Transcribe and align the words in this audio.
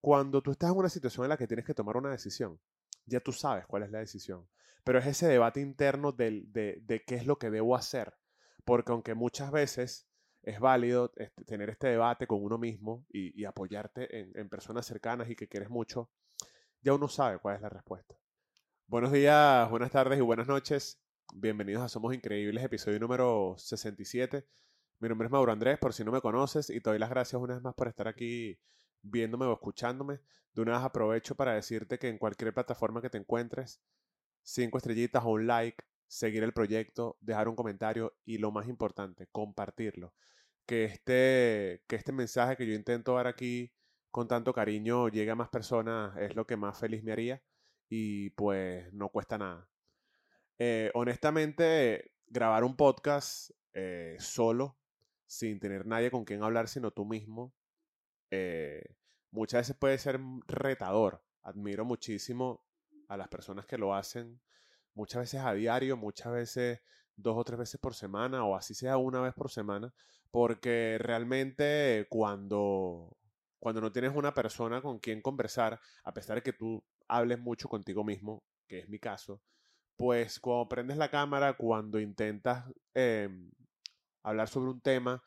cuando 0.00 0.42
tú 0.42 0.50
estás 0.50 0.70
en 0.70 0.76
una 0.76 0.88
situación 0.88 1.24
en 1.24 1.30
la 1.30 1.36
que 1.36 1.46
tienes 1.46 1.66
que 1.66 1.74
tomar 1.74 1.96
una 1.96 2.10
decisión, 2.10 2.60
ya 3.06 3.20
tú 3.20 3.32
sabes 3.32 3.66
cuál 3.66 3.82
es 3.82 3.90
la 3.90 3.98
decisión. 3.98 4.48
Pero 4.84 4.98
es 4.98 5.06
ese 5.06 5.26
debate 5.26 5.60
interno 5.60 6.12
de, 6.12 6.44
de 6.46 7.04
qué 7.04 7.14
es 7.16 7.26
lo 7.26 7.38
que 7.38 7.50
debo 7.50 7.76
hacer. 7.76 8.14
Porque 8.64 8.92
aunque 8.92 9.14
muchas 9.14 9.50
veces 9.50 10.08
es 10.42 10.60
válido 10.60 11.12
este, 11.16 11.44
tener 11.44 11.70
este 11.70 11.88
debate 11.88 12.26
con 12.26 12.42
uno 12.42 12.58
mismo 12.58 13.04
y, 13.10 13.38
y 13.40 13.44
apoyarte 13.44 14.20
en, 14.20 14.32
en 14.34 14.48
personas 14.48 14.86
cercanas 14.86 15.28
y 15.28 15.36
que 15.36 15.48
quieres 15.48 15.68
mucho, 15.68 16.10
ya 16.80 16.94
uno 16.94 17.08
sabe 17.08 17.38
cuál 17.38 17.56
es 17.56 17.62
la 17.62 17.68
respuesta. 17.68 18.18
Buenos 18.86 19.12
días, 19.12 19.68
buenas 19.68 19.90
tardes 19.90 20.18
y 20.18 20.22
buenas 20.22 20.46
noches. 20.46 21.02
Bienvenidos 21.34 21.82
a 21.82 21.88
Somos 21.88 22.14
Increíbles, 22.14 22.64
episodio 22.64 22.98
número 22.98 23.56
67. 23.58 24.46
Mi 25.00 25.08
nombre 25.08 25.26
es 25.26 25.32
Mauro 25.32 25.52
Andrés, 25.52 25.78
por 25.78 25.92
si 25.92 26.04
no 26.04 26.10
me 26.10 26.20
conoces, 26.20 26.70
y 26.70 26.80
te 26.80 26.88
doy 26.88 26.98
las 26.98 27.10
gracias 27.10 27.40
una 27.40 27.54
vez 27.54 27.62
más 27.62 27.74
por 27.74 27.88
estar 27.88 28.08
aquí 28.08 28.58
viéndome 29.02 29.46
o 29.46 29.52
escuchándome. 29.52 30.20
De 30.52 30.62
una 30.62 30.72
vez 30.72 30.82
aprovecho 30.82 31.34
para 31.34 31.54
decirte 31.54 31.98
que 31.98 32.08
en 32.08 32.18
cualquier 32.18 32.52
plataforma 32.52 33.00
que 33.02 33.10
te 33.10 33.18
encuentres, 33.18 33.80
cinco 34.42 34.78
estrellitas 34.78 35.24
o 35.24 35.30
un 35.30 35.46
like, 35.46 35.84
seguir 36.06 36.42
el 36.42 36.52
proyecto, 36.52 37.16
dejar 37.20 37.48
un 37.48 37.56
comentario 37.56 38.16
y 38.24 38.38
lo 38.38 38.50
más 38.50 38.66
importante, 38.68 39.28
compartirlo. 39.30 40.14
Que 40.66 40.84
este, 40.84 41.82
que 41.86 41.96
este 41.96 42.12
mensaje 42.12 42.56
que 42.56 42.66
yo 42.66 42.74
intento 42.74 43.14
dar 43.14 43.26
aquí 43.26 43.72
con 44.10 44.28
tanto 44.28 44.52
cariño 44.52 45.08
llegue 45.08 45.30
a 45.30 45.34
más 45.34 45.48
personas 45.48 46.16
es 46.18 46.34
lo 46.34 46.46
que 46.46 46.56
más 46.56 46.78
feliz 46.78 47.02
me 47.04 47.12
haría 47.12 47.42
y 47.88 48.30
pues 48.30 48.92
no 48.92 49.10
cuesta 49.10 49.38
nada. 49.38 49.68
Eh, 50.58 50.90
honestamente, 50.94 52.12
grabar 52.26 52.64
un 52.64 52.76
podcast 52.76 53.50
eh, 53.74 54.16
solo, 54.18 54.78
sin 55.26 55.60
tener 55.60 55.86
nadie 55.86 56.10
con 56.10 56.24
quien 56.24 56.42
hablar, 56.42 56.68
sino 56.68 56.90
tú 56.90 57.04
mismo, 57.04 57.54
eh, 58.30 58.82
muchas 59.30 59.62
veces 59.62 59.76
puede 59.76 59.98
ser 59.98 60.20
retador. 60.46 61.22
Admiro 61.42 61.84
muchísimo 61.84 62.64
a 63.08 63.16
las 63.16 63.28
personas 63.28 63.66
que 63.66 63.78
lo 63.78 63.94
hacen, 63.94 64.40
muchas 64.94 65.20
veces 65.20 65.40
a 65.40 65.54
diario, 65.54 65.96
muchas 65.96 66.32
veces 66.32 66.80
dos 67.16 67.36
o 67.36 67.44
tres 67.44 67.58
veces 67.58 67.80
por 67.80 67.94
semana, 67.94 68.44
o 68.44 68.54
así 68.56 68.74
sea 68.74 68.96
una 68.96 69.20
vez 69.20 69.34
por 69.34 69.50
semana, 69.50 69.92
porque 70.30 70.98
realmente 71.00 72.06
cuando, 72.10 73.16
cuando 73.58 73.80
no 73.80 73.92
tienes 73.92 74.14
una 74.14 74.34
persona 74.34 74.82
con 74.82 74.98
quien 74.98 75.22
conversar, 75.22 75.80
a 76.04 76.12
pesar 76.12 76.36
de 76.36 76.42
que 76.42 76.52
tú 76.52 76.84
hables 77.08 77.38
mucho 77.38 77.68
contigo 77.68 78.04
mismo, 78.04 78.44
que 78.66 78.80
es 78.80 78.88
mi 78.88 78.98
caso, 78.98 79.40
pues 79.96 80.38
cuando 80.38 80.68
prendes 80.68 80.96
la 80.96 81.10
cámara, 81.10 81.54
cuando 81.54 81.98
intentas 81.98 82.66
eh, 82.94 83.28
hablar 84.22 84.48
sobre 84.48 84.70
un 84.70 84.80
tema, 84.80 85.22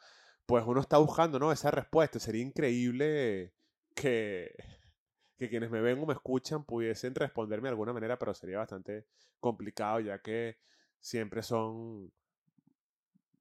pues 0.52 0.66
uno 0.68 0.82
está 0.82 0.98
buscando, 0.98 1.40
¿no? 1.40 1.54
Esa 1.54 1.72
respuesta. 1.72 2.20
Sería 2.20 2.42
increíble 2.42 3.54
que, 3.96 4.54
que 5.38 5.48
quienes 5.48 5.72
me 5.72 5.80
ven 5.80 5.98
o 6.04 6.06
me 6.06 6.12
escuchan 6.12 6.66
pudiesen 6.66 7.16
responderme 7.16 7.70
de 7.70 7.70
alguna 7.70 7.94
manera, 7.94 8.20
pero 8.20 8.34
sería 8.34 8.58
bastante 8.58 9.06
complicado 9.40 10.02
ya 10.02 10.22
que 10.22 10.58
siempre 11.00 11.42
son 11.42 12.12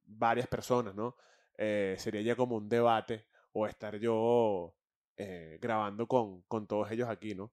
varias 0.04 0.46
personas, 0.46 0.94
¿no? 0.94 1.16
Eh, 1.58 1.96
sería 1.98 2.22
ya 2.22 2.36
como 2.36 2.56
un 2.56 2.68
debate 2.68 3.26
o 3.54 3.66
estar 3.66 3.96
yo 3.96 4.76
eh, 5.16 5.58
grabando 5.60 6.06
con, 6.06 6.42
con 6.42 6.68
todos 6.68 6.92
ellos 6.92 7.08
aquí, 7.08 7.34
¿no? 7.34 7.52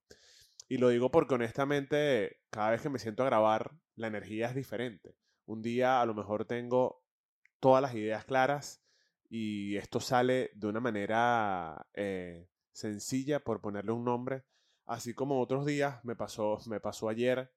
Y 0.68 0.78
lo 0.78 0.90
digo 0.90 1.10
porque 1.10 1.34
honestamente, 1.34 2.42
cada 2.50 2.70
vez 2.70 2.80
que 2.80 2.90
me 2.90 3.00
siento 3.00 3.24
a 3.24 3.26
grabar, 3.26 3.72
la 3.96 4.06
energía 4.06 4.46
es 4.46 4.54
diferente. 4.54 5.16
Un 5.46 5.62
día 5.62 6.00
a 6.00 6.06
lo 6.06 6.14
mejor 6.14 6.44
tengo 6.44 7.02
todas 7.58 7.82
las 7.82 7.96
ideas 7.96 8.24
claras 8.24 8.84
y 9.28 9.76
esto 9.76 10.00
sale 10.00 10.50
de 10.54 10.66
una 10.66 10.80
manera 10.80 11.86
eh, 11.94 12.48
sencilla, 12.72 13.40
por 13.40 13.60
ponerle 13.60 13.92
un 13.92 14.04
nombre. 14.04 14.44
Así 14.86 15.14
como 15.14 15.40
otros 15.40 15.66
días 15.66 16.04
me 16.04 16.16
pasó, 16.16 16.58
me 16.66 16.80
pasó 16.80 17.08
ayer, 17.08 17.52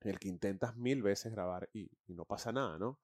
el 0.00 0.18
que 0.18 0.28
intentas 0.28 0.76
mil 0.76 1.02
veces 1.02 1.32
grabar 1.32 1.68
y, 1.72 1.90
no 2.08 2.24
pasa 2.24 2.52
nada, 2.52 2.78
¿no? 2.78 3.00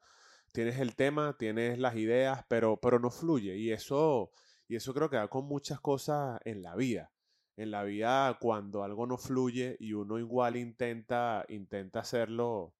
Tienes 0.53 0.79
el 0.81 0.97
tema, 0.97 1.37
tienes 1.39 1.79
las 1.79 1.97
ideas, 1.97 2.45
pero, 2.49 2.79
pero 2.81 2.99
no 2.99 3.11
fluye. 3.11 3.57
Y 3.57 3.73
eso, 3.73 4.33
y 4.67 4.77
eso 4.77 4.95
creo 4.95 5.11
que 5.11 5.17
va 5.17 5.29
con 5.29 5.47
muchas 5.47 5.81
cosas 5.81 6.41
en 6.45 6.63
la 6.63 6.75
vida 6.75 7.13
en 7.59 7.73
la 7.73 7.83
vida 7.83 8.39
cuando 8.41 8.85
algo 8.85 9.07
no 9.07 9.19
fluye 9.19 9.77
y 9.81 9.93
uno 9.93 10.19
igual 10.19 10.57
intenta, 10.57 11.45
intenta 11.49 12.01
hacerlo, 12.01 12.73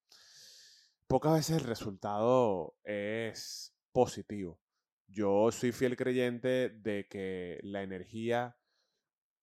pocas 1.09 1.33
veces 1.33 1.57
el 1.57 1.65
resultado 1.65 2.77
es 2.85 3.75
positivo. 3.91 4.61
Yo 5.09 5.51
soy 5.51 5.73
fiel 5.73 5.97
creyente 5.97 6.69
de 6.71 7.09
que 7.09 7.59
la 7.63 7.83
energía 7.83 8.57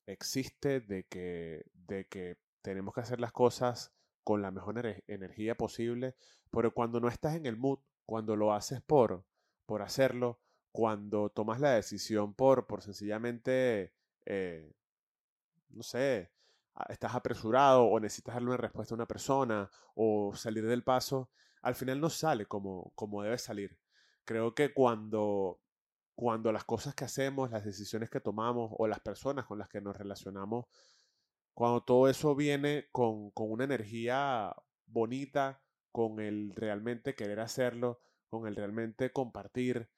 existe, 0.06 0.80
de 0.80 1.06
que, 1.06 1.66
de 1.74 2.08
que 2.08 2.38
tenemos 2.62 2.94
que 2.94 3.02
hacer 3.02 3.20
las 3.20 3.32
cosas 3.32 3.94
con 4.24 4.42
la 4.42 4.52
mejor 4.52 4.78
ener 4.80 5.04
energía 5.08 5.56
posible, 5.56 6.16
pero 6.52 6.74
cuando 6.74 7.00
no 7.00 7.08
estás 7.10 7.36
en 7.36 7.46
el 7.46 7.58
mood, 7.58 7.80
cuando 8.06 8.36
lo 8.36 8.54
haces 8.54 8.82
por, 8.82 9.26
por 9.66 9.82
hacerlo, 9.82 10.40
cuando 10.72 11.30
tomas 11.30 11.60
la 11.60 11.72
decisión 11.72 12.34
por, 12.34 12.68
por 12.68 12.82
sencillamente 12.82 13.94
eh, 14.26 14.72
no 15.70 15.84
sé, 15.84 16.32
estás 16.90 17.16
apresurado 17.16 17.86
o 17.86 18.00
necesitas 18.00 18.36
darle 18.36 18.50
una 18.50 18.58
respuesta 18.58 18.94
a 18.94 18.98
una 18.98 19.06
persona 19.08 19.70
o 19.96 20.34
salir 20.36 20.66
del 20.66 20.84
paso, 20.84 21.30
al 21.62 21.76
final 21.76 22.00
no 22.00 22.10
sale 22.10 22.46
como, 22.46 22.92
como 22.96 23.22
debe 23.24 23.38
salir. 23.38 23.78
Creo 24.26 24.56
que 24.56 24.74
cuando, 24.74 25.62
cuando 26.16 26.52
las 26.52 26.66
cosas 26.66 26.96
que 26.96 27.06
hacemos, 27.06 27.52
las 27.52 27.66
decisiones 27.66 28.10
que 28.10 28.20
tomamos 28.20 28.72
o 28.78 28.88
las 28.88 29.00
personas 29.00 29.46
con 29.46 29.60
las 29.60 29.70
que 29.70 29.82
nos 29.82 29.96
relacionamos, 29.96 30.66
cuando 31.54 31.84
todo 31.84 32.10
eso 32.10 32.36
viene 32.36 32.88
con, 32.92 33.32
con 33.32 33.52
una 33.52 33.64
energía 33.64 34.54
bonita, 34.88 35.62
con 35.92 36.20
el 36.20 36.54
realmente 36.56 37.16
querer 37.16 37.40
hacerlo, 37.40 38.00
con 38.30 38.48
el 38.48 38.56
realmente 38.56 39.12
compartir, 39.12 39.90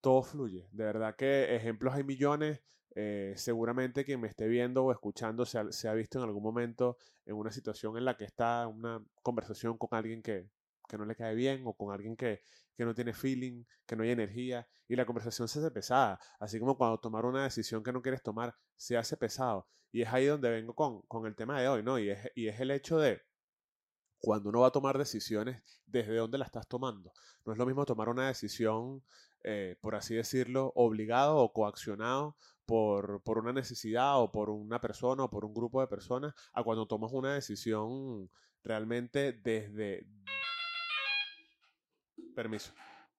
todo 0.00 0.22
fluye. 0.22 0.68
De 0.72 0.84
verdad 0.84 1.16
que 1.16 1.54
ejemplos 1.54 1.94
hay 1.94 2.04
millones 2.04 2.62
eh, 2.96 3.34
seguramente 3.36 4.04
quien 4.04 4.20
me 4.20 4.28
esté 4.28 4.46
viendo 4.46 4.84
o 4.84 4.92
escuchando 4.92 5.44
se 5.44 5.58
ha, 5.58 5.72
se 5.72 5.88
ha, 5.88 5.94
visto 5.94 6.18
en 6.18 6.24
algún 6.24 6.44
momento 6.44 6.96
en 7.26 7.34
una 7.34 7.50
situación 7.50 7.96
en 7.96 8.04
la 8.04 8.16
que 8.16 8.24
está 8.24 8.68
una 8.68 9.04
conversación 9.22 9.76
con 9.78 9.88
alguien 9.92 10.22
que, 10.22 10.48
que 10.88 10.98
no 10.98 11.04
le 11.04 11.16
cae 11.16 11.34
bien 11.34 11.62
o 11.66 11.74
con 11.74 11.92
alguien 11.92 12.16
que, 12.16 12.42
que, 12.76 12.84
no 12.84 12.94
tiene 12.94 13.12
feeling, 13.12 13.64
que 13.86 13.96
no 13.96 14.02
hay 14.02 14.10
energía 14.10 14.66
y 14.88 14.96
la 14.96 15.06
conversación 15.06 15.48
se 15.48 15.58
hace 15.58 15.70
pesada. 15.70 16.18
Así 16.38 16.58
como 16.58 16.76
cuando 16.76 16.98
tomar 16.98 17.24
una 17.24 17.44
decisión 17.44 17.82
que 17.82 17.92
no 17.92 18.02
quieres 18.02 18.22
tomar 18.22 18.54
se 18.76 18.96
hace 18.96 19.16
pesado. 19.16 19.68
Y 19.92 20.02
es 20.02 20.12
ahí 20.12 20.26
donde 20.26 20.50
vengo 20.50 20.74
con, 20.74 21.02
con 21.02 21.26
el 21.26 21.36
tema 21.36 21.60
de 21.60 21.68
hoy, 21.68 21.82
¿no? 21.82 21.98
Y 21.98 22.10
es, 22.10 22.28
y 22.34 22.48
es 22.48 22.58
el 22.60 22.70
hecho 22.70 22.98
de 22.98 23.22
cuando 24.24 24.48
uno 24.48 24.60
va 24.60 24.68
a 24.68 24.72
tomar 24.72 24.96
decisiones, 24.96 25.62
desde 25.86 26.16
dónde 26.16 26.38
la 26.38 26.46
estás 26.46 26.66
tomando. 26.66 27.12
No 27.44 27.52
es 27.52 27.58
lo 27.58 27.66
mismo 27.66 27.84
tomar 27.84 28.08
una 28.08 28.26
decisión, 28.26 29.04
eh, 29.42 29.76
por 29.80 29.94
así 29.94 30.14
decirlo, 30.14 30.72
obligado 30.74 31.36
o 31.36 31.52
coaccionado 31.52 32.36
por, 32.64 33.22
por, 33.22 33.38
una 33.38 33.52
necesidad 33.52 34.20
o 34.20 34.32
por 34.32 34.48
una 34.48 34.80
persona 34.80 35.24
o 35.24 35.30
por 35.30 35.44
un 35.44 35.52
grupo 35.52 35.82
de 35.82 35.88
personas, 35.88 36.34
a 36.54 36.64
cuando 36.64 36.86
tomas 36.86 37.12
una 37.12 37.34
decisión 37.34 38.30
realmente 38.62 39.32
desde... 39.32 40.06
Permiso. 42.34 42.72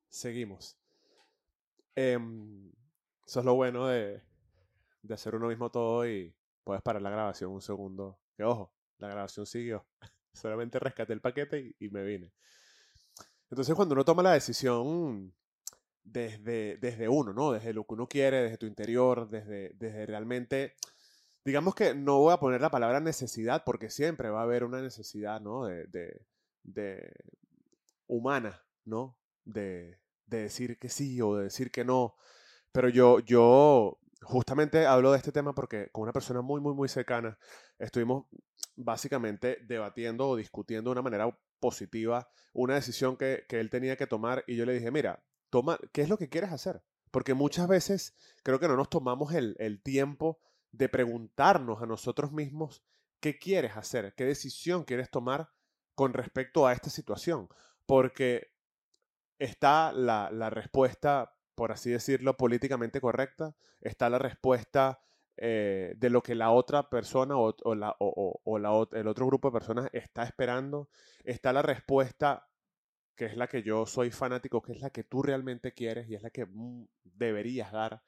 Seguimos. 0.09 0.77
Eh, 1.95 2.19
eso 3.25 3.39
es 3.39 3.45
lo 3.45 3.55
bueno 3.55 3.87
de, 3.87 4.21
de 5.01 5.13
hacer 5.13 5.35
uno 5.35 5.47
mismo 5.47 5.71
todo 5.71 6.07
y 6.07 6.35
puedes 6.63 6.83
parar 6.83 7.01
la 7.01 7.09
grabación 7.09 7.51
un 7.51 7.61
segundo. 7.61 8.19
Que 8.35 8.43
ojo, 8.43 8.73
la 8.97 9.07
grabación 9.07 9.45
siguió. 9.45 9.87
Solamente 10.33 10.79
rescaté 10.79 11.13
el 11.13 11.21
paquete 11.21 11.59
y, 11.59 11.85
y, 11.85 11.89
me 11.89 12.03
vine. 12.03 12.33
Entonces, 13.49 13.73
cuando 13.75 13.93
uno 13.93 14.03
toma 14.03 14.23
la 14.23 14.33
decisión 14.33 15.33
desde, 16.03 16.77
desde 16.77 17.07
uno, 17.07 17.33
¿no? 17.33 17.51
Desde 17.51 17.73
lo 17.73 17.85
que 17.85 17.93
uno 17.93 18.07
quiere, 18.07 18.43
desde 18.43 18.57
tu 18.57 18.65
interior, 18.65 19.29
desde, 19.29 19.71
desde 19.75 20.05
realmente. 20.05 20.75
Digamos 21.43 21.75
que 21.75 21.93
no 21.93 22.19
voy 22.19 22.33
a 22.33 22.39
poner 22.39 22.59
la 22.59 22.71
palabra 22.71 23.00
necesidad, 23.00 23.63
porque 23.65 23.89
siempre 23.89 24.29
va 24.29 24.41
a 24.41 24.44
haber 24.44 24.63
una 24.63 24.81
necesidad, 24.81 25.41
¿no? 25.41 25.65
De, 25.65 25.85
de, 25.88 26.21
de 26.63 27.13
humana, 28.07 28.65
¿no? 28.85 29.17
De, 29.43 29.99
de 30.25 30.37
decir 30.43 30.79
que 30.79 30.89
sí 30.89 31.21
o 31.21 31.35
de 31.35 31.45
decir 31.45 31.71
que 31.71 31.83
no. 31.83 32.15
Pero 32.71 32.89
yo, 32.89 33.19
yo 33.19 33.99
justamente 34.21 34.85
hablo 34.85 35.11
de 35.11 35.17
este 35.17 35.31
tema 35.31 35.53
porque 35.53 35.89
con 35.91 36.03
una 36.03 36.13
persona 36.13 36.41
muy, 36.41 36.61
muy, 36.61 36.73
muy 36.73 36.89
cercana 36.89 37.37
estuvimos 37.77 38.25
básicamente 38.75 39.59
debatiendo 39.65 40.27
o 40.27 40.35
discutiendo 40.35 40.89
de 40.89 40.93
una 40.93 41.01
manera 41.01 41.39
positiva 41.59 42.29
una 42.53 42.75
decisión 42.75 43.17
que, 43.17 43.45
que, 43.47 43.59
él 43.59 43.69
tenía 43.69 43.95
que 43.95 44.07
tomar 44.07 44.43
y 44.47 44.55
yo 44.55 44.65
le 44.65 44.73
dije, 44.73 44.91
mira, 44.91 45.23
toma, 45.49 45.79
¿qué 45.91 46.01
es 46.01 46.09
lo 46.09 46.17
que 46.17 46.29
quieres 46.29 46.51
hacer? 46.51 46.81
Porque 47.11 47.33
muchas 47.33 47.67
veces 47.67 48.15
creo 48.43 48.59
que 48.59 48.67
no 48.67 48.75
nos 48.75 48.89
tomamos 48.89 49.33
el, 49.33 49.55
el 49.59 49.81
tiempo 49.81 50.39
de 50.71 50.89
preguntarnos 50.89 51.81
a 51.81 51.85
nosotros 51.85 52.31
mismos 52.31 52.83
qué 53.19 53.39
quieres 53.39 53.77
hacer, 53.77 54.13
qué 54.15 54.25
decisión 54.25 54.83
quieres 54.83 55.09
tomar 55.09 55.49
con 55.95 56.13
respecto 56.13 56.67
a 56.67 56.73
esta 56.73 56.89
situación. 56.89 57.47
Porque 57.85 58.51
está 59.39 59.91
la, 59.91 60.29
la 60.31 60.49
respuesta 60.49 61.35
por 61.55 61.71
así 61.71 61.89
decirlo, 61.89 62.37
políticamente 62.37 63.01
correcta, 63.01 63.55
está 63.81 64.09
la 64.09 64.19
respuesta 64.19 64.99
eh, 65.37 65.93
de 65.97 66.09
lo 66.09 66.21
que 66.21 66.35
la 66.35 66.51
otra 66.51 66.89
persona 66.89 67.35
o, 67.37 67.75
la, 67.75 67.95
o, 67.99 68.41
el 68.91 69.07
otro 69.07 69.25
grupo 69.25 69.47
de 69.47 69.53
personas 69.53 69.89
está 69.93 70.23
esperando, 70.23 70.89
está 71.23 71.53
la 71.53 71.61
respuesta 71.61 72.47
que 73.15 73.25
es 73.25 73.37
la 73.37 73.47
que 73.47 73.63
yo 73.63 73.85
soy 73.85 74.11
fanático, 74.11 74.61
que 74.61 74.73
es 74.73 74.81
la 74.81 74.89
que 74.89 75.05
tú 75.05 75.23
realmente 75.23 75.73
quieres 75.73 76.09
y 76.09 76.15
es 76.15 76.21
la 76.21 76.29
que 76.29 76.45
mm, 76.45 76.85
deberías 77.03 77.71
dar. 77.71 78.03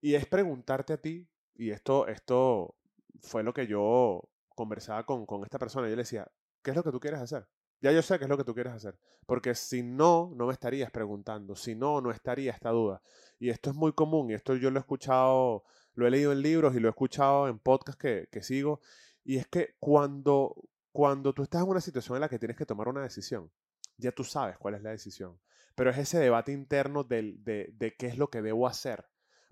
Y 0.00 0.16
es 0.16 0.26
preguntarte 0.26 0.94
a 0.94 1.00
ti, 1.00 1.28
y 1.54 1.70
esto, 1.70 2.08
esto 2.08 2.74
fue 3.20 3.44
lo 3.44 3.54
que 3.54 3.68
yo 3.68 4.28
conversaba 4.48 5.06
con, 5.06 5.26
con 5.26 5.44
esta 5.44 5.60
persona, 5.60 5.86
yo 5.88 5.94
le 5.94 6.02
decía, 6.02 6.28
¿qué 6.62 6.70
es 6.70 6.76
lo 6.76 6.82
que 6.82 6.90
tú 6.90 6.98
quieres 6.98 7.20
hacer? 7.20 7.46
Ya 7.82 7.92
yo 7.92 8.00
sé 8.00 8.18
qué 8.18 8.24
es 8.24 8.30
lo 8.30 8.38
que 8.38 8.44
tú 8.44 8.54
quieres 8.54 8.72
hacer. 8.72 8.96
Porque 9.26 9.54
si 9.54 9.82
no, 9.82 10.32
no 10.34 10.46
me 10.46 10.52
estarías 10.52 10.90
preguntando. 10.90 11.56
Si 11.56 11.74
no, 11.74 12.00
no 12.00 12.10
estaría 12.10 12.52
esta 12.52 12.70
duda. 12.70 13.02
Y 13.38 13.50
esto 13.50 13.70
es 13.70 13.76
muy 13.76 13.92
común. 13.92 14.30
Y 14.30 14.34
esto 14.34 14.54
yo 14.54 14.70
lo 14.70 14.78
he 14.78 14.80
escuchado, 14.80 15.64
lo 15.94 16.06
he 16.06 16.10
leído 16.10 16.32
en 16.32 16.42
libros 16.42 16.74
y 16.74 16.80
lo 16.80 16.88
he 16.88 16.90
escuchado 16.90 17.48
en 17.48 17.58
podcasts 17.58 18.00
que, 18.00 18.28
que 18.30 18.42
sigo. 18.42 18.80
Y 19.24 19.36
es 19.36 19.46
que 19.48 19.74
cuando, 19.80 20.54
cuando 20.92 21.32
tú 21.34 21.42
estás 21.42 21.62
en 21.62 21.68
una 21.68 21.80
situación 21.80 22.16
en 22.16 22.22
la 22.22 22.28
que 22.28 22.38
tienes 22.38 22.56
que 22.56 22.66
tomar 22.66 22.88
una 22.88 23.02
decisión, 23.02 23.50
ya 23.98 24.12
tú 24.12 24.24
sabes 24.24 24.56
cuál 24.58 24.74
es 24.74 24.82
la 24.82 24.90
decisión. 24.90 25.38
Pero 25.74 25.90
es 25.90 25.98
ese 25.98 26.18
debate 26.18 26.52
interno 26.52 27.04
del, 27.04 27.42
de, 27.42 27.70
de 27.74 27.94
qué 27.96 28.06
es 28.06 28.16
lo 28.16 28.30
que 28.30 28.42
debo 28.42 28.66
hacer. 28.66 29.06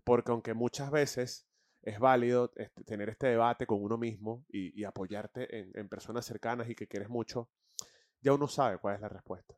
Porque 0.04 0.30
aunque 0.30 0.54
muchas 0.54 0.90
veces 0.90 1.50
es 1.82 1.98
válido 1.98 2.52
este, 2.56 2.84
tener 2.84 3.08
este 3.08 3.28
debate 3.28 3.66
con 3.66 3.82
uno 3.82 3.96
mismo 3.96 4.44
y, 4.48 4.84
apoyarte 4.84 5.78
en, 5.78 5.88
personas 5.88 6.26
cercanas 6.26 6.68
y 6.68 6.74
que 6.74 6.86
quieres 6.86 7.08
mucho, 7.08 7.48
ya 8.20 8.32
uno 8.32 8.49
sabe 8.49 8.78
cuál 8.78 8.96
es 8.96 9.00
la 9.00 9.08
respuesta. 9.08 9.56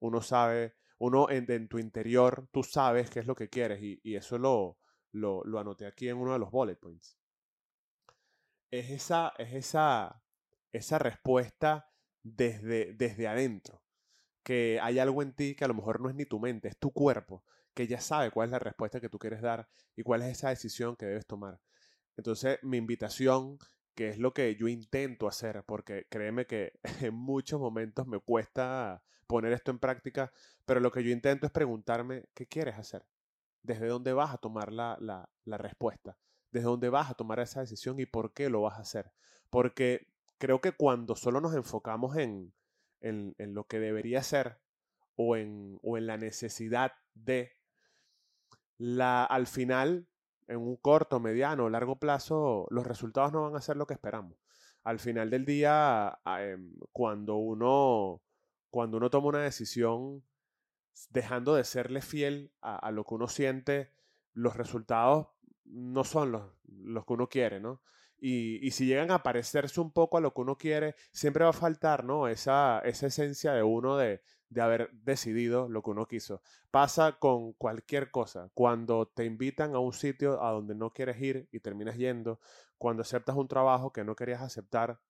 Uno 0.00 0.20
sabe, 0.20 0.74
uno 0.98 1.30
en, 1.30 1.68
tu 1.68 1.78
interior, 1.78 2.48
tú 2.52 2.62
sabes 2.62 3.10
qué 3.10 3.20
es 3.20 3.26
lo 3.26 3.34
que 3.34 3.48
quieres 3.48 3.80
y, 3.82 4.16
eso 4.16 4.38
lo, 4.38 4.78
lo, 5.12 5.42
lo, 5.44 5.58
anoté 5.58 5.86
aquí 5.86 6.08
en 6.08 6.16
uno 6.16 6.32
de 6.32 6.38
los 6.38 6.50
bullet 6.50 6.76
points. 6.76 7.18
Es 8.70 8.90
esa, 8.90 9.32
es 9.38 9.52
esa, 9.52 10.22
esa 10.72 10.98
respuesta 10.98 11.90
desde, 12.22 12.94
desde 12.94 13.28
adentro, 13.28 13.82
que 14.42 14.80
hay 14.82 14.98
algo 14.98 15.22
en 15.22 15.34
ti 15.34 15.54
que 15.54 15.64
a 15.64 15.68
lo 15.68 15.74
mejor 15.74 16.00
no 16.00 16.08
es 16.08 16.14
ni 16.14 16.24
tu 16.24 16.40
mente, 16.40 16.68
es 16.68 16.78
tu 16.78 16.90
cuerpo, 16.90 17.44
que 17.74 17.86
ya 17.86 18.00
sabe 18.00 18.30
cuál 18.30 18.48
es 18.48 18.52
la 18.52 18.58
respuesta 18.58 19.00
que 19.00 19.08
tú 19.08 19.18
quieres 19.18 19.42
dar 19.42 19.68
y 19.96 20.02
cuál 20.02 20.22
es 20.22 20.28
esa 20.28 20.50
decisión 20.50 20.96
que 20.96 21.06
debes 21.06 21.26
tomar. 21.26 21.60
Entonces, 22.16 22.58
mi 22.62 22.76
invitación 22.76 23.58
que 23.94 24.08
es 24.08 24.18
lo 24.18 24.32
que 24.32 24.54
yo 24.56 24.68
intento 24.68 25.28
hacer, 25.28 25.64
porque 25.64 26.06
créeme 26.08 26.46
que 26.46 26.78
en 27.00 27.14
muchos 27.14 27.60
momentos 27.60 28.06
me 28.06 28.18
cuesta 28.18 29.02
poner 29.26 29.52
esto 29.52 29.70
en 29.70 29.78
práctica, 29.78 30.32
pero 30.64 30.80
lo 30.80 30.90
que 30.90 31.02
yo 31.02 31.10
intento 31.10 31.46
es 31.46 31.52
preguntarme, 31.52 32.26
¿qué 32.34 32.46
quieres 32.46 32.78
hacer? 32.78 33.06
¿Desde 33.62 33.86
dónde 33.86 34.12
vas 34.12 34.34
a 34.34 34.38
tomar 34.38 34.72
la, 34.72 34.96
la, 35.00 35.58
respuesta? 35.58 36.18
¿Desde 36.50 36.66
dónde 36.66 36.88
vas 36.88 37.10
a 37.10 37.14
tomar 37.14 37.38
esa 37.38 37.60
decisión 37.60 37.98
y 38.00 38.06
por 38.06 38.32
qué 38.32 38.50
lo 38.50 38.62
vas 38.62 38.78
a 38.78 38.82
hacer? 38.82 39.12
Porque 39.50 40.08
creo 40.38 40.60
que 40.60 40.72
cuando 40.72 41.14
solo 41.14 41.40
nos 41.40 41.54
enfocamos 41.54 42.16
en, 42.16 42.52
en, 43.00 43.34
en 43.38 43.54
lo 43.54 43.64
que 43.64 43.78
debería 43.78 44.22
ser 44.22 44.58
o 45.14 45.36
en, 45.36 45.78
o 45.82 45.96
en 45.96 46.06
la 46.06 46.16
necesidad 46.16 46.92
de, 47.14 47.52
la, 48.82 49.24
al 49.24 49.46
final 49.46 50.08
en 50.48 50.58
un 50.58 50.76
corto, 50.76 51.20
mediano 51.20 51.64
o 51.64 51.70
largo 51.70 51.96
plazo, 51.96 52.66
los 52.70 52.86
resultados 52.86 53.32
no 53.32 53.42
van 53.42 53.56
a 53.56 53.60
ser 53.60 53.76
lo 53.76 53.86
que 53.86 53.94
esperamos. 53.94 54.36
Al 54.84 54.98
final 54.98 55.30
del 55.30 55.44
día, 55.44 56.18
em, 56.26 56.74
cuando 56.92 57.36
uno, 57.36 58.20
cuando 58.70 58.96
uno 58.96 59.10
toma 59.10 59.28
una 59.28 59.42
decisión 59.42 60.24
dejando 61.10 61.54
de 61.54 61.64
serle 61.64 62.02
fiel 62.02 62.52
a, 62.60 62.90
lo 62.90 63.04
que 63.04 63.14
uno 63.14 63.28
siente, 63.28 63.92
los 64.34 64.56
resultados 64.56 65.28
no 65.64 66.04
son 66.04 66.32
los, 66.32 66.42
los 66.64 67.04
que 67.06 67.12
uno 67.12 67.28
quiere, 67.28 67.60
¿no? 67.60 67.80
Y, 68.18 68.64
y, 68.64 68.70
si 68.70 68.86
llegan 68.86 69.10
a 69.10 69.22
parecerse 69.22 69.80
un 69.80 69.92
poco 69.92 70.16
a 70.16 70.20
lo 70.20 70.32
que 70.32 70.42
uno 70.42 70.56
quiere, 70.56 70.94
siempre 71.10 71.44
va 71.44 71.50
a 71.50 71.54
faltar, 71.54 72.04
¿no? 72.04 72.28
Esa, 72.28 72.80
esa 72.84 73.06
esencia 73.06 73.52
de 73.52 73.64
uno 73.64 73.96
de, 73.96 74.22
de 74.52 74.60
haber 74.60 74.90
decidido 74.92 75.68
lo 75.68 75.82
que 75.82 75.90
uno 75.90 76.06
quiso. 76.06 76.42
Pasa 76.70 77.18
con 77.18 77.52
cualquier 77.54 78.10
cosa. 78.10 78.50
Cuando 78.54 79.06
te 79.08 79.24
invitan 79.24 79.74
a 79.74 79.78
un 79.78 79.92
sitio 79.92 80.42
a 80.42 80.50
donde 80.50 80.74
no 80.74 80.92
quieres 80.92 81.20
ir 81.20 81.48
y 81.50 81.60
terminas 81.60 81.96
yendo, 81.96 82.40
cuando 82.76 83.02
aceptas 83.02 83.36
un 83.36 83.48
trabajo 83.48 83.92
que 83.92 84.04
no 84.04 84.14
querías 84.14 84.42
aceptar 84.42 85.00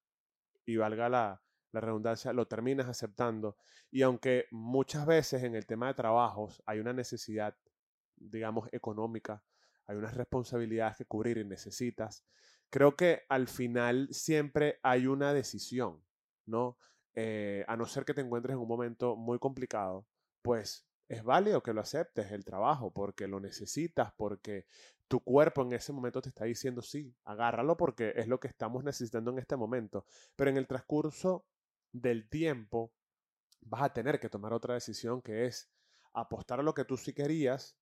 y 0.65 0.77
valga 0.77 1.09
la, 1.09 1.43
la 1.73 1.81
redundancia, 1.81 2.33
lo 2.33 2.47
terminas 2.47 2.89
aceptando. 2.89 3.57
Y 3.91 4.03
aunque 4.03 4.47
muchas 4.51 5.07
veces 5.07 5.43
en 5.43 5.57
el 5.57 5.67
tema 5.67 5.89
de 5.89 5.95
trabajos 5.95 6.63
hay 6.67 6.79
una 6.79 6.93
necesidad, 6.93 7.57
digamos, 8.17 8.69
económica, 8.73 9.43
hay 9.87 9.97
unas 9.97 10.15
responsabilidades 10.15 10.99
que 10.99 11.05
cubrir 11.05 11.39
y 11.39 11.45
necesitas, 11.45 12.25
creo 12.71 12.95
que 12.95 13.23
al 13.29 13.49
final 13.49 14.09
siempre 14.13 14.79
hay 14.83 15.07
una 15.07 15.35
decisión, 15.35 16.05
¿no? 16.47 16.79
Eh, 17.15 17.65
a 17.69 17.77
no 17.77 17.87
ser 17.87 18.05
que 18.05 18.15
te 18.15 18.23
encuentres 18.23 18.55
en 18.55 18.61
un 18.61 18.69
momento 18.69 19.17
muy 19.17 19.39
complicado, 19.39 20.07
pues 20.41 20.87
es 21.09 21.23
válido 21.23 21.63
que 21.63 21.75
lo 21.75 21.83
aceptes 21.83 22.33
el 22.33 22.45
trabajo 22.45 22.91
porque 22.91 23.29
lo 23.29 23.39
necesitas, 23.39 24.13
porque 24.17 24.67
tu 25.09 25.21
cuerpo 25.21 25.61
en 25.63 25.75
ese 25.75 25.93
momento 25.93 26.23
te 26.23 26.31
está 26.31 26.47
diciendo 26.47 26.81
sí, 26.81 27.15
agárralo 27.25 27.77
porque 27.77 28.15
es 28.17 28.29
lo 28.29 28.41
que 28.41 28.49
estamos 28.49 28.83
necesitando 28.83 29.31
en 29.31 29.39
este 29.39 29.57
momento. 29.57 30.07
Pero 30.37 30.51
en 30.51 30.57
el 30.57 30.67
transcurso 30.67 31.45
del 31.93 32.29
tiempo 32.31 32.93
vas 33.61 33.83
a 33.83 33.93
tener 33.93 34.19
que 34.21 34.31
tomar 34.31 34.55
otra 34.55 34.73
decisión 34.75 35.21
que 35.21 35.45
es 35.45 35.69
apostar 36.15 36.61
a 36.61 36.63
lo 36.63 36.73
que 36.73 36.87
tú 36.87 36.97
sí 36.97 37.13
querías, 37.13 37.77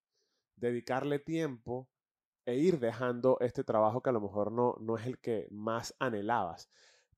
dedicarle 0.57 1.21
tiempo 1.21 1.89
e 2.47 2.57
ir 2.57 2.81
dejando 2.81 3.39
este 3.41 3.65
trabajo 3.65 4.03
que 4.03 4.11
a 4.11 4.13
lo 4.13 4.21
mejor 4.21 4.51
no, 4.51 4.77
no 4.81 4.97
es 4.97 5.07
el 5.07 5.19
que 5.19 5.47
más 5.51 5.95
anhelabas. 6.01 6.69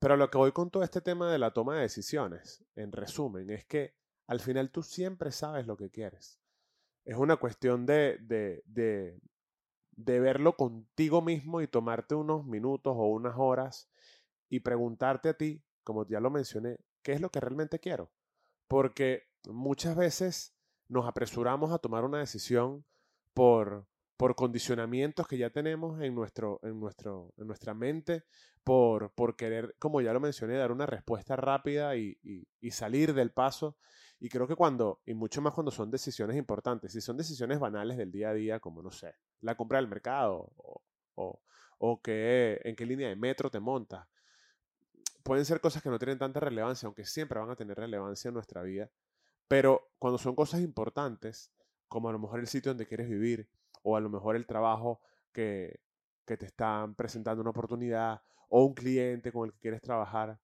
Pero 0.02 0.16
lo 0.16 0.28
que 0.28 0.36
voy 0.36 0.50
con 0.50 0.68
todo 0.68 0.82
este 0.82 1.00
tema 1.00 1.30
de 1.30 1.38
la 1.38 1.52
toma 1.52 1.76
de 1.76 1.82
decisiones, 1.82 2.64
en 2.74 2.90
resumen, 2.90 3.48
es 3.50 3.64
que 3.64 3.94
al 4.26 4.40
final 4.40 4.72
tú 4.72 4.82
siempre 4.82 5.30
sabes 5.30 5.64
lo 5.64 5.76
que 5.76 5.90
quieres. 5.90 6.40
Es 7.04 7.16
una 7.16 7.36
cuestión 7.36 7.86
de, 7.86 8.18
de, 8.20 8.64
de, 8.66 9.20
de 9.92 10.18
verlo 10.18 10.56
contigo 10.56 11.22
mismo 11.22 11.60
y 11.60 11.68
tomarte 11.68 12.16
unos 12.16 12.44
minutos 12.44 12.94
o 12.96 13.06
unas 13.10 13.34
horas 13.36 13.88
y 14.48 14.58
preguntarte 14.58 15.28
a 15.28 15.34
ti, 15.34 15.62
como 15.84 16.04
ya 16.08 16.18
lo 16.18 16.30
mencioné, 16.30 16.78
¿qué 17.02 17.12
es 17.12 17.20
lo 17.20 17.30
que 17.30 17.38
realmente 17.38 17.78
quiero? 17.78 18.10
Porque 18.66 19.28
muchas 19.44 19.94
veces 19.94 20.52
nos 20.88 21.06
apresuramos 21.06 21.70
a 21.70 21.78
tomar 21.78 22.02
una 22.02 22.18
decisión 22.18 22.84
por, 23.34 23.86
por 24.16 24.34
condicionamientos 24.34 25.26
que 25.26 25.38
ya 25.38 25.50
tenemos 25.50 26.00
en, 26.00 26.14
nuestro, 26.14 26.60
en, 26.62 26.78
nuestro, 26.78 27.32
en 27.36 27.46
nuestra 27.46 27.74
mente, 27.74 28.24
por, 28.62 29.12
por 29.12 29.36
querer, 29.36 29.74
como 29.78 30.00
ya 30.00 30.12
lo 30.12 30.20
mencioné, 30.20 30.56
dar 30.56 30.72
una 30.72 30.86
respuesta 30.86 31.36
rápida 31.36 31.96
y, 31.96 32.16
y, 32.22 32.70
salir 32.70 33.14
del 33.14 33.32
paso. 33.32 33.76
Y 34.20 34.28
creo 34.28 34.46
que 34.46 34.54
cuando, 34.54 35.00
y 35.04 35.14
mucho 35.14 35.42
más 35.42 35.52
cuando 35.54 35.72
son 35.72 35.90
decisiones 35.90 36.36
importantes, 36.36 36.92
si 36.92 37.00
son 37.00 37.16
decisiones 37.16 37.58
banales 37.58 37.96
del 37.96 38.12
día 38.12 38.30
a 38.30 38.34
día, 38.34 38.60
como 38.60 38.82
no 38.82 38.92
sé, 38.92 39.14
la 39.40 39.56
compra 39.56 39.78
del 39.78 39.88
mercado 39.88 40.52
o, 40.56 40.82
o, 41.16 41.42
o 41.78 42.00
que, 42.00 42.60
en 42.62 42.76
qué 42.76 42.86
línea 42.86 43.08
de 43.08 43.16
metro 43.16 43.50
te 43.50 43.58
montas, 43.58 44.06
pueden 45.24 45.44
ser 45.44 45.60
cosas 45.60 45.82
que 45.82 45.90
no 45.90 45.98
tienen 45.98 46.18
tanta 46.18 46.38
relevancia, 46.38 46.86
aunque 46.86 47.04
siempre 47.04 47.40
van 47.40 47.50
a 47.50 47.56
tener 47.56 47.76
relevancia 47.76 48.28
en 48.28 48.34
nuestra 48.34 48.62
vida. 48.62 48.90
Pero 49.48 49.90
cuando 49.98 50.18
son 50.18 50.34
cosas 50.34 50.60
importantes, 50.60 51.52
como 51.88 52.08
a 52.08 52.12
lo 52.12 52.18
mejor 52.18 52.40
el 52.40 52.46
sitio 52.46 52.70
donde 52.70 52.86
quieres 52.86 53.08
vivir, 53.08 53.48
o 53.82 53.96
a 53.96 54.00
lo 54.00 54.08
mejor 54.08 54.36
el 54.36 54.46
trabajo 54.46 55.00
que, 55.32 55.80
que 56.26 56.36
te 56.36 56.46
están 56.46 56.94
presentando 56.94 57.40
una 57.40 57.50
oportunidad 57.50 58.22
o 58.48 58.64
un 58.64 58.74
cliente 58.74 59.32
con 59.32 59.46
el 59.46 59.52
que 59.54 59.60
quieres 59.60 59.82
trabajar, 59.82 60.38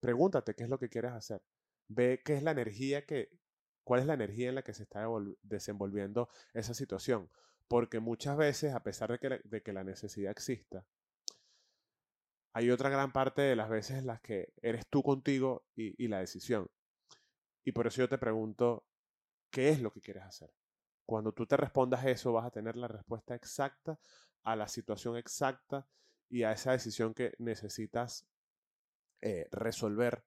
pregúntate 0.00 0.54
qué 0.54 0.64
es 0.64 0.70
lo 0.70 0.78
que 0.78 0.88
quieres 0.88 1.12
hacer. 1.12 1.42
Ve 1.88 2.22
qué 2.24 2.34
es 2.34 2.42
la 2.42 2.52
energía 2.52 3.04
que, 3.04 3.30
cuál 3.84 4.00
es 4.00 4.06
la 4.06 4.14
energía 4.14 4.48
en 4.48 4.54
la 4.54 4.62
que 4.62 4.74
se 4.74 4.84
está 4.84 5.06
desenvolviendo 5.42 6.28
esa 6.54 6.74
situación. 6.74 7.30
Porque 7.68 8.00
muchas 8.00 8.36
veces, 8.36 8.74
a 8.74 8.82
pesar 8.82 9.10
de 9.12 9.18
que, 9.18 9.40
de 9.44 9.62
que 9.62 9.72
la 9.72 9.84
necesidad 9.84 10.32
exista, 10.32 10.84
hay 12.52 12.70
otra 12.70 12.90
gran 12.90 13.12
parte 13.12 13.42
de 13.42 13.54
las 13.54 13.68
veces 13.68 13.98
en 13.98 14.06
las 14.06 14.20
que 14.20 14.52
eres 14.60 14.86
tú 14.88 15.02
contigo 15.02 15.64
y, 15.76 16.02
y 16.02 16.08
la 16.08 16.18
decisión. 16.18 16.68
Y 17.64 17.72
por 17.72 17.86
eso 17.86 18.02
yo 18.02 18.08
te 18.08 18.18
pregunto, 18.18 18.86
¿qué 19.50 19.68
es 19.68 19.80
lo 19.80 19.92
que 19.92 20.00
quieres 20.00 20.24
hacer? 20.24 20.50
Cuando 21.10 21.32
tú 21.32 21.44
te 21.44 21.56
respondas 21.56 22.06
eso, 22.06 22.32
vas 22.32 22.46
a 22.46 22.52
tener 22.52 22.76
la 22.76 22.86
respuesta 22.86 23.34
exacta 23.34 23.98
a 24.44 24.54
la 24.54 24.68
situación 24.68 25.16
exacta 25.16 25.84
y 26.28 26.44
a 26.44 26.52
esa 26.52 26.70
decisión 26.70 27.14
que 27.14 27.34
necesitas 27.40 28.28
eh, 29.20 29.48
resolver. 29.50 30.24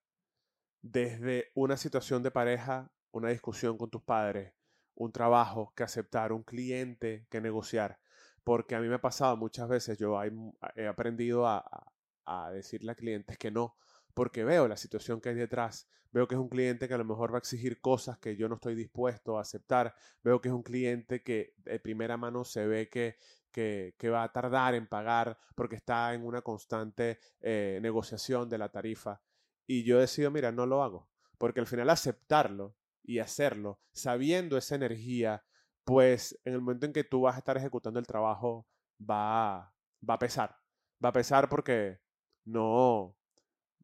Desde 0.82 1.54
una 1.56 1.78
situación 1.78 2.22
de 2.22 2.32
pareja, 2.32 2.92
una 3.12 3.30
discusión 3.30 3.78
con 3.78 3.90
tus 3.92 4.04
padres, 4.04 4.56
un 4.96 5.14
trabajo 5.14 5.72
que 5.74 5.84
aceptar, 5.84 6.34
un 6.34 6.44
cliente 6.44 7.28
que 7.30 7.40
negociar. 7.40 8.02
Porque 8.44 8.76
a 8.76 8.82
mí 8.82 8.90
me 8.90 8.96
ha 8.96 9.02
pasado 9.02 9.38
muchas 9.38 9.70
veces, 9.70 9.98
yo 9.98 10.22
he 10.76 10.86
aprendido 10.86 11.48
a 11.48 12.52
decirle 12.52 12.92
a 12.92 12.96
clientes 12.96 13.38
que 13.38 13.52
no, 13.52 13.78
porque 14.14 14.44
veo 14.44 14.68
la 14.68 14.78
situación 14.78 15.22
que 15.22 15.30
hay 15.30 15.36
detrás. 15.36 15.88
Veo 16.12 16.28
que 16.28 16.36
es 16.36 16.42
un 16.42 16.50
cliente 16.50 16.88
que 16.88 16.94
a 16.94 16.98
lo 16.98 17.06
mejor 17.06 17.32
va 17.32 17.38
a 17.38 17.40
exigir 17.40 17.82
cosas 17.82 18.20
que 18.20 18.36
yo 18.36 18.48
no 18.48 18.56
estoy 18.56 18.76
dispuesto 18.76 19.38
a 19.38 19.42
aceptar. 19.42 19.96
Veo 20.24 20.40
que 20.42 20.50
es 20.50 20.54
un 20.54 20.62
cliente 20.62 21.24
que 21.24 21.54
de 21.58 21.80
primera 21.80 22.18
mano 22.18 22.46
se 22.46 22.68
ve 22.68 22.88
que, 22.88 23.18
que, 23.52 24.10
va 24.10 24.24
a 24.24 24.32
tardar 24.32 24.76
en 24.76 24.88
pagar 24.88 25.38
porque 25.56 25.76
está 25.76 26.14
en 26.14 26.26
una 26.26 26.42
constante 26.42 27.20
eh, 27.42 27.80
negociación 27.82 28.50
de 28.50 28.58
la 28.60 28.70
tarifa. 28.70 29.22
Y 29.66 29.84
yo 29.84 30.00
decido, 30.00 30.30
mira, 30.30 30.52
no 30.52 30.66
lo 30.66 30.84
hago, 30.84 31.10
porque 31.38 31.62
al 31.62 31.68
final 31.68 31.90
aceptarlo 31.90 32.76
y 33.02 33.20
hacerlo, 33.20 33.80
sabiendo 33.92 34.58
esa 34.58 34.76
energía, 34.76 35.44
pues 35.84 36.40
en 36.46 36.54
el 36.54 36.62
momento 36.62 36.86
en 36.86 36.94
que 36.94 37.04
tú 37.04 37.22
vas 37.22 37.36
a 37.36 37.40
estar 37.40 37.58
ejecutando 37.58 38.00
el 38.00 38.08
trabajo, 38.08 38.68
va, 39.00 39.74
va 40.08 40.14
a 40.14 40.20
pesar. 40.20 40.58
Va 41.04 41.10
a 41.10 41.14
pesar 41.14 41.50
porque 41.50 42.00
no, 42.46 43.16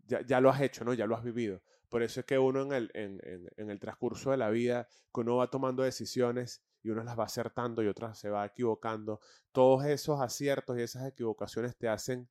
ya, 0.10 0.26
ya, 0.26 0.42
lo 0.42 0.50
has 0.50 0.62
hecho, 0.62 0.84
¿no? 0.84 0.94
Ya 0.94 1.06
lo 1.06 1.16
has 1.16 1.24
vivido. 1.24 1.62
Por 1.88 2.04
eso 2.04 2.20
es 2.20 2.26
que 2.26 2.38
uno 2.38 2.62
en 2.64 2.74
el, 2.74 2.92
en, 2.94 3.20
en, 3.58 3.70
el 3.70 3.80
transcurso 3.80 4.32
de 4.32 4.38
la 4.38 4.50
vida, 4.50 4.88
que 5.14 5.22
uno 5.22 5.38
va 5.38 5.50
tomando 5.50 5.84
decisiones 5.84 6.64
y 6.84 6.90
uno 6.90 7.04
las 7.04 7.18
va 7.18 7.26
acertando 7.26 7.84
y 7.84 7.88
otras 7.88 8.20
se 8.20 8.30
va 8.30 8.46
equivocando, 8.46 9.20
todos 9.52 9.86
esos 9.86 10.22
aciertos 10.22 10.78
y 10.78 10.82
esas 10.82 11.08
equivocaciones 11.08 11.78
te 11.78 11.88
hacen 11.88 12.30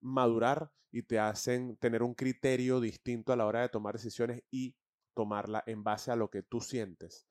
madurar 0.00 0.70
y 0.90 1.02
te 1.02 1.18
hacen 1.18 1.76
tener 1.76 2.02
un 2.02 2.14
criterio 2.14 2.80
distinto 2.80 3.32
a 3.32 3.36
la 3.36 3.46
hora 3.46 3.62
de 3.62 3.68
tomar 3.68 3.94
decisiones 3.94 4.42
y 4.50 4.76
tomarla 5.14 5.62
en 5.66 5.82
base 5.82 6.10
a 6.10 6.16
lo 6.16 6.30
que 6.30 6.42
tú 6.42 6.60
sientes. 6.60 7.26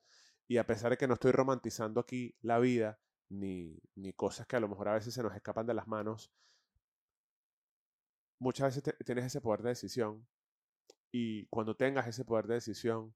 Y 0.46 0.58
a 0.58 0.66
pesar 0.66 0.90
de 0.90 0.96
que 0.96 1.08
no 1.08 1.14
estoy 1.14 1.32
romantizando 1.32 2.00
aquí 2.00 2.36
la 2.40 2.58
vida, 2.58 2.98
ni, 3.30 3.78
ni 3.94 4.12
cosas 4.12 4.46
que 4.46 4.56
a 4.56 4.60
lo 4.60 4.68
mejor 4.68 4.88
a 4.88 4.94
veces 4.94 5.14
se 5.14 5.22
nos 5.22 5.34
escapan 5.34 5.66
de 5.66 5.74
las 5.74 5.88
manos, 5.88 6.32
muchas 8.38 8.74
veces 8.76 8.94
tienes 9.04 9.26
ese 9.26 9.40
poder 9.40 9.62
de 9.62 9.70
decisión 9.70 10.26
y 11.10 11.46
cuando 11.46 11.76
tengas 11.76 12.06
ese 12.06 12.24
poder 12.24 12.46
de 12.46 12.54
decisión 12.54 13.14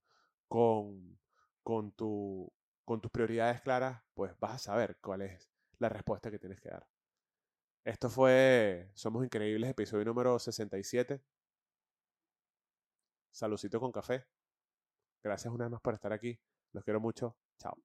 con, 0.48 1.18
con, 1.62 1.92
tu, 1.92 2.52
con 2.84 3.00
tus 3.00 3.10
prioridades 3.10 3.60
claras, 3.60 4.02
pues 4.14 4.38
vas 4.38 4.54
a 4.54 4.58
saber 4.58 4.98
cuál 5.00 5.22
es 5.22 5.48
la 5.78 5.88
respuesta 5.88 6.30
que 6.30 6.38
tienes 6.38 6.60
que 6.60 6.70
dar. 6.70 6.86
Esto 7.84 8.08
fue 8.08 8.90
Somos 8.94 9.24
Increíbles, 9.24 9.70
episodio 9.70 10.04
número 10.04 10.38
67. 10.38 11.20
Salucito 13.32 13.80
con 13.80 13.90
café. 13.90 14.24
Gracias 15.22 15.52
una 15.52 15.64
vez 15.64 15.72
más 15.72 15.80
por 15.80 15.94
estar 15.94 16.12
aquí. 16.12 16.38
Los 16.72 16.84
quiero 16.84 17.00
mucho. 17.00 17.36
Chao. 17.58 17.76